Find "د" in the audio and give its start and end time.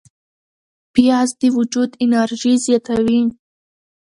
1.41-1.43